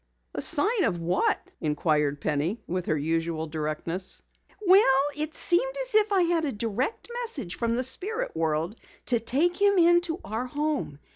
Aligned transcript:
"A 0.33 0.41
sign 0.41 0.83
of 0.85 0.99
what?" 0.99 1.37
inquired 1.59 2.21
Penny 2.21 2.59
with 2.65 2.87
her 2.87 2.97
usual 2.97 3.45
directness. 3.45 4.23
"Well, 4.65 5.01
it 5.15 5.35
seemed 5.35 5.75
as 5.79 5.93
if 5.93 6.11
I 6.11 6.23
had 6.23 6.43
a 6.43 6.51
direct 6.51 7.07
message 7.21 7.53
from 7.53 7.75
the 7.75 7.83
spirit 7.83 8.35
world 8.35 8.77
to 9.05 9.19
take 9.19 9.61
him 9.61 9.77
into 9.77 10.19
our 10.25 10.47
home. 10.47 10.97